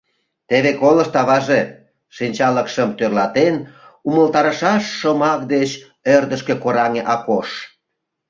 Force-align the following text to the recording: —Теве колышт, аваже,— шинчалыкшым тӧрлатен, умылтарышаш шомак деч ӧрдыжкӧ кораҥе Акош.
—Теве 0.49 0.71
колышт, 0.81 1.13
аваже,— 1.21 1.61
шинчалыкшым 2.15 2.89
тӧрлатен, 2.97 3.55
умылтарышаш 4.07 4.83
шомак 4.99 5.41
деч 5.53 5.69
ӧрдыжкӧ 6.13 6.53
кораҥе 6.63 7.01
Акош. 7.13 7.49